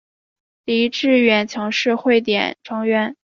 [0.65, 3.15] 狄志远曾是汇点成员。